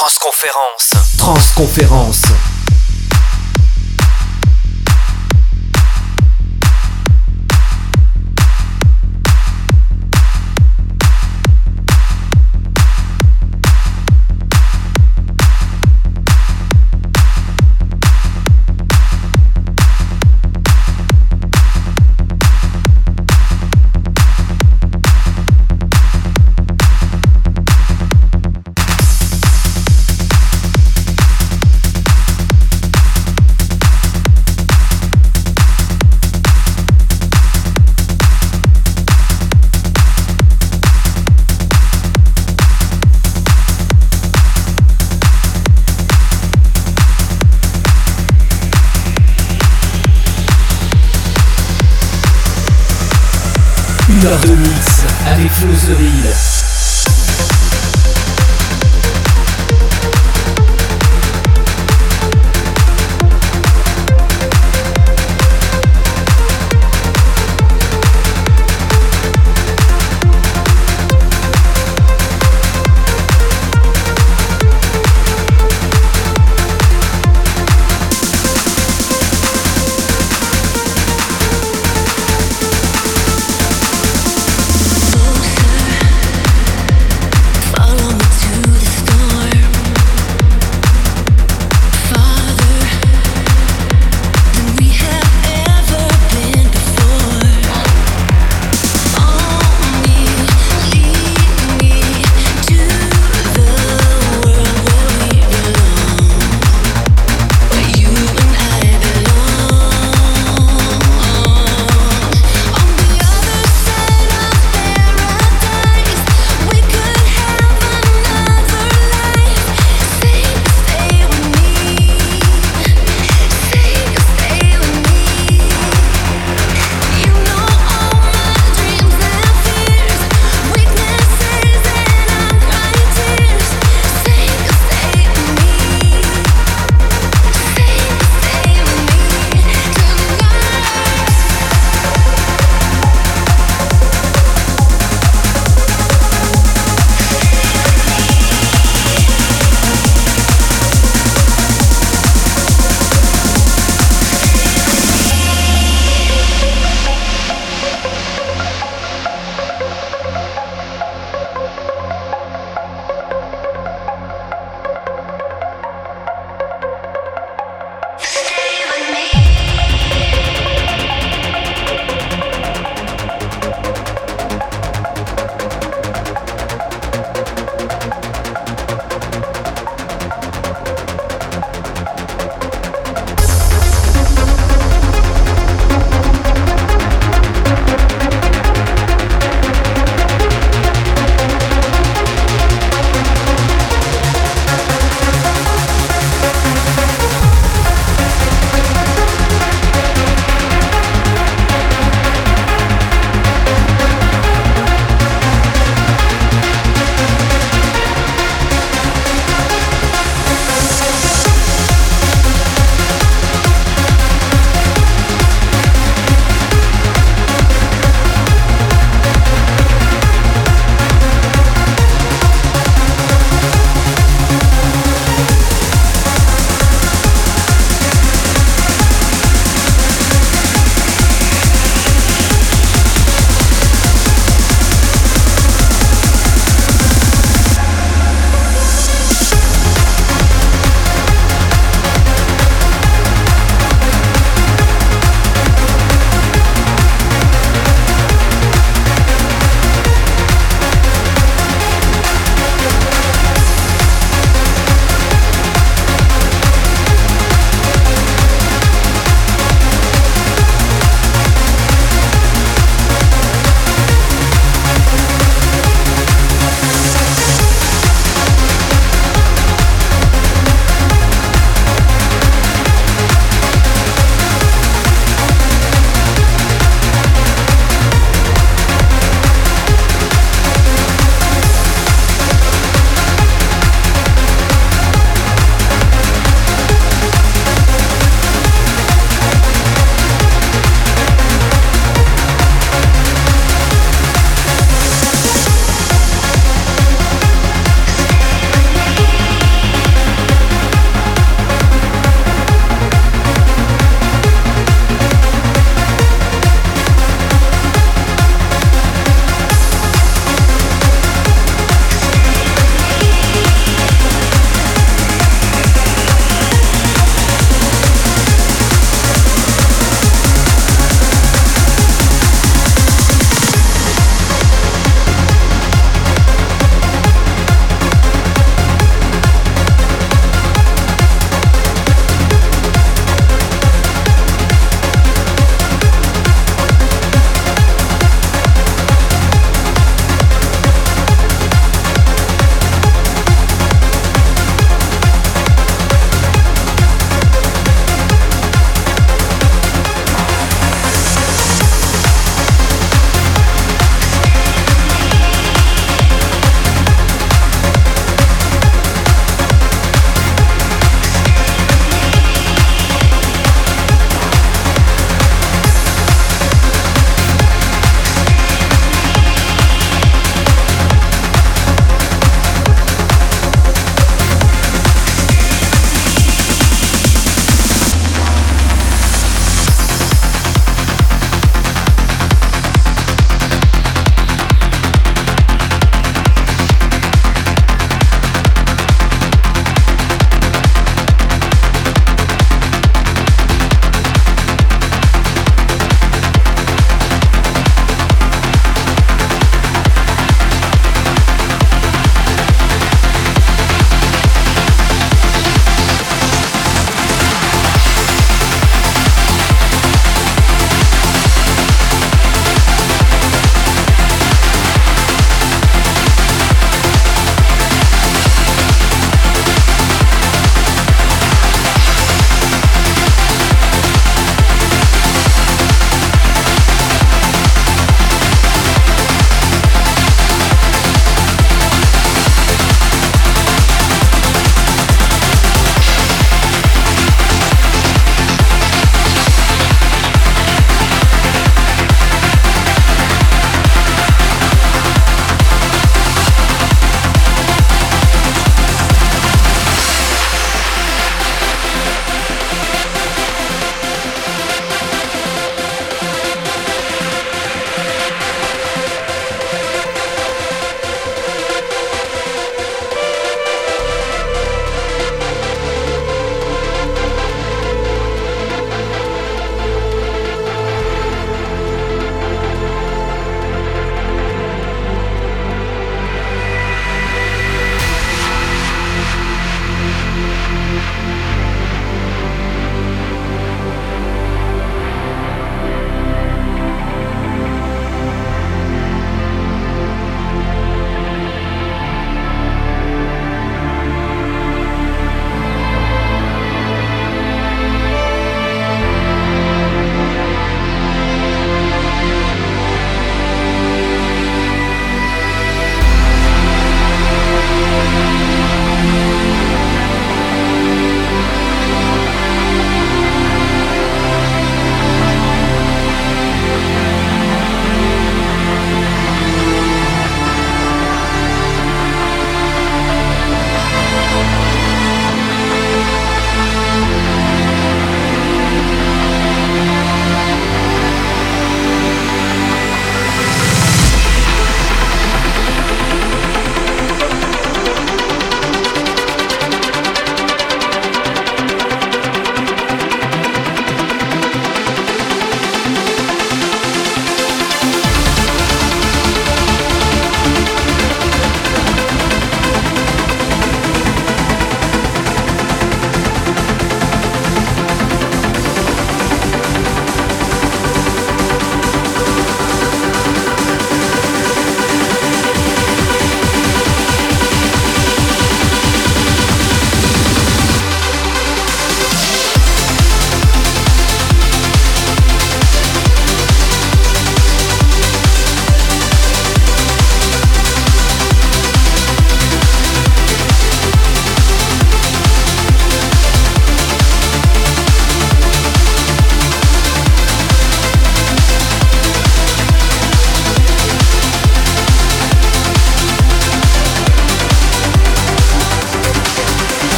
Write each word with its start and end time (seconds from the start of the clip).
Transconférence. 0.00 0.94
Transconférence. 1.18 2.22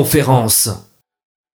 Transconférence. 0.00 0.89